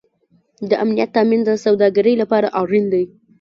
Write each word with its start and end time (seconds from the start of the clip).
د 0.69 0.71
امنیت 0.83 1.09
تامین 1.15 1.41
د 1.45 1.51
سوداګرۍ 1.65 2.13
لپاره 2.21 2.47
اړین 2.59 2.85
دی 2.93 3.03